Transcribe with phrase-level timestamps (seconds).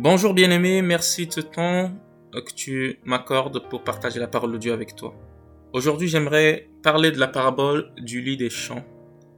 [0.00, 1.90] Bonjour bien-aimé, merci de temps
[2.32, 5.12] que tu m'accordes pour partager la parole de Dieu avec toi.
[5.72, 8.84] Aujourd'hui, j'aimerais parler de la parabole du lit des champs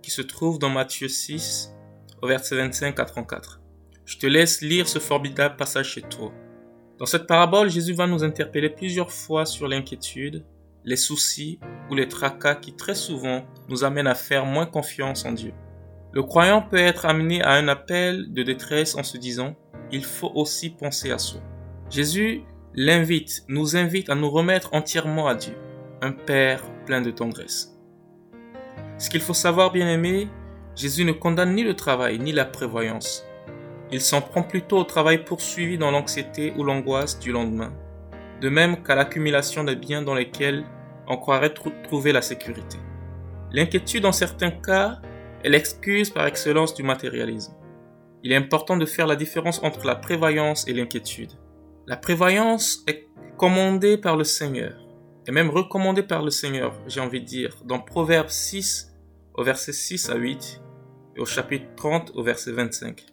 [0.02, 1.74] qui se trouve dans Matthieu 6
[2.20, 3.62] au verset 25 à 34.
[4.04, 6.30] Je te laisse lire ce formidable passage chez toi.
[6.98, 10.44] Dans cette parabole, Jésus va nous interpeller plusieurs fois sur l'inquiétude,
[10.84, 11.58] les soucis
[11.90, 15.54] ou les tracas qui très souvent nous amènent à faire moins confiance en Dieu.
[16.12, 19.56] Le croyant peut être amené à un appel de détresse en se disant
[19.92, 21.40] il faut aussi penser à soi.
[21.90, 22.42] Jésus
[22.74, 25.54] l'invite, nous invite à nous remettre entièrement à Dieu,
[26.02, 27.76] un Père plein de tendresse.
[28.98, 30.28] Ce qu'il faut savoir, bien aimé,
[30.76, 33.24] Jésus ne condamne ni le travail ni la prévoyance.
[33.90, 37.72] Il s'en prend plutôt au travail poursuivi dans l'anxiété ou l'angoisse du lendemain,
[38.40, 40.64] de même qu'à l'accumulation des biens dans lesquels
[41.08, 41.52] on croirait
[41.82, 42.78] trouver la sécurité.
[43.52, 45.00] L'inquiétude en certains cas
[45.42, 47.52] est l'excuse par excellence du matérialisme
[48.22, 51.32] il est important de faire la différence entre la prévoyance et l'inquiétude.
[51.86, 54.86] La prévoyance est commandée par le Seigneur,
[55.26, 58.94] et même recommandée par le Seigneur, j'ai envie de dire, dans Proverbe 6
[59.34, 60.60] au verset 6 à 8
[61.16, 63.06] et au chapitre 30 au verset 25.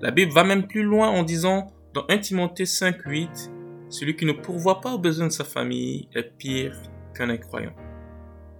[0.00, 3.50] La Bible va même plus loin en disant dans 1 Timothée 5, 8,
[3.88, 6.76] celui qui ne pourvoit pas aux besoins de sa famille est pire
[7.14, 7.72] qu'un incroyant.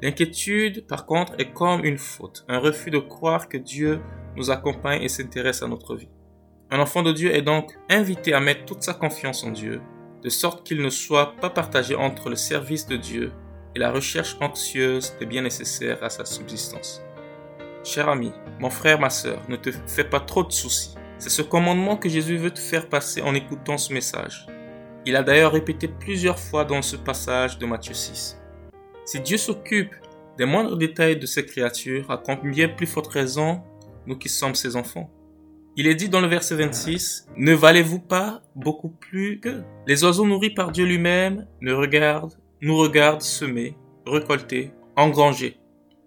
[0.00, 4.00] L'inquiétude, par contre, est comme une faute, un refus de croire que Dieu
[4.36, 6.08] nous accompagne et s'intéresse à notre vie.
[6.70, 9.80] Un enfant de Dieu est donc invité à mettre toute sa confiance en Dieu,
[10.22, 13.32] de sorte qu'il ne soit pas partagé entre le service de Dieu
[13.74, 17.02] et la recherche anxieuse des biens nécessaires à sa subsistance.
[17.84, 20.94] Cher ami, mon frère, ma sœur, ne te fais pas trop de soucis.
[21.18, 24.46] C'est ce commandement que Jésus veut te faire passer en écoutant ce message.
[25.04, 28.40] Il a d'ailleurs répété plusieurs fois dans ce passage de Matthieu 6.
[29.04, 29.94] Si Dieu s'occupe
[30.36, 33.62] des moindres détails de ses créatures, à combien plus forte raison
[34.06, 35.10] nous qui sommes ses enfants.
[35.76, 40.26] Il est dit dans le verset 26, Ne valez-vous pas beaucoup plus que les oiseaux
[40.26, 45.58] nourris par Dieu lui-même ne regardent, nous regardent semer, récolter, engranger.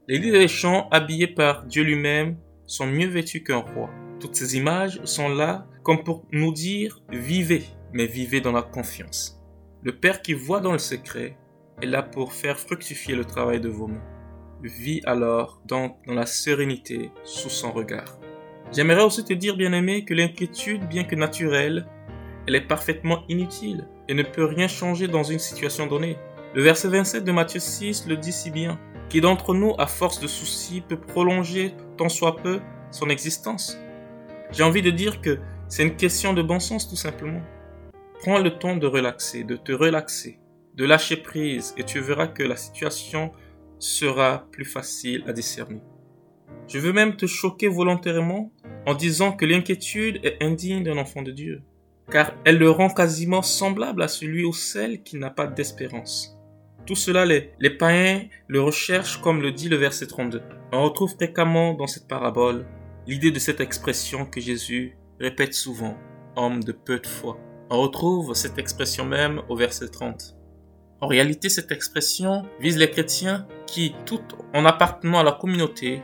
[0.08, 3.92] Les lits des champs habillés par Dieu lui-même sont mieux vêtus qu'un roi.
[4.20, 9.40] Toutes ces images sont là comme pour nous dire vivez, mais vivez dans la confiance.
[9.84, 11.38] Le Père qui voit dans le secret
[11.82, 14.19] est là pour faire fructifier le travail de vos mains
[14.64, 18.20] vis alors donc dans la sérénité sous son regard.
[18.72, 21.88] J'aimerais aussi te dire, bien-aimé, que l'inquiétude, bien que naturelle,
[22.48, 26.18] elle est parfaitement inutile et ne peut rien changer dans une situation donnée.
[26.54, 28.80] Le verset 27 de Matthieu 6 le dit si bien.
[29.10, 32.60] Qui d'entre nous, à force de soucis, peut prolonger tant soit peu
[32.92, 33.78] son existence?
[34.52, 37.42] J'ai envie de dire que c'est une question de bon sens tout simplement.
[38.22, 40.40] Prends le temps de relaxer, de te relaxer,
[40.76, 43.32] de lâcher prise et tu verras que la situation
[43.80, 45.82] sera plus facile à discerner.
[46.68, 48.52] Je veux même te choquer volontairement
[48.86, 51.64] en disant que l'inquiétude est indigne d'un enfant de Dieu,
[52.12, 56.38] car elle le rend quasiment semblable à celui ou celle qui n'a pas d'espérance.
[56.86, 60.42] Tout cela, les, les païens le recherchent comme le dit le verset 32.
[60.72, 62.66] On retrouve fréquemment dans cette parabole
[63.08, 65.98] l'idée de cette expression que Jésus répète souvent,
[66.36, 67.40] homme de peu de foi.
[67.72, 70.39] On retrouve cette expression même au verset 30.
[71.02, 74.22] En réalité, cette expression vise les chrétiens qui, tout
[74.54, 76.04] en appartenant à la communauté,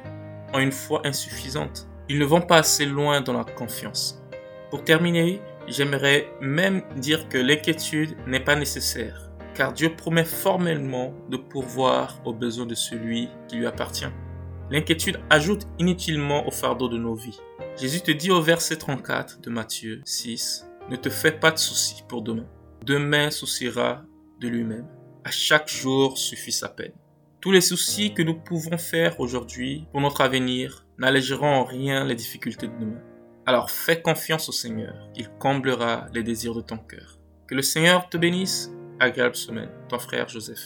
[0.53, 1.87] ont une foi insuffisante.
[2.07, 4.23] Ils ne vont pas assez loin dans la confiance.
[4.69, 11.37] Pour terminer, j'aimerais même dire que l'inquiétude n'est pas nécessaire, car Dieu promet formellement de
[11.37, 14.05] pourvoir aux besoins de celui qui lui appartient.
[14.71, 17.39] L'inquiétude ajoute inutilement au fardeau de nos vies.
[17.77, 22.03] Jésus te dit au verset 34 de Matthieu 6, Ne te fais pas de soucis
[22.07, 22.45] pour demain.
[22.85, 24.03] Demain souciera
[24.49, 24.87] lui-même.
[25.23, 26.93] À chaque jour suffit sa peine.
[27.41, 32.15] Tous les soucis que nous pouvons faire aujourd'hui pour notre avenir n'allégeront en rien les
[32.15, 33.01] difficultés de demain.
[33.45, 37.19] Alors fais confiance au Seigneur, il comblera les désirs de ton cœur.
[37.47, 38.71] Que le Seigneur te bénisse.
[38.99, 40.61] Agréable semaine, ton frère Joseph.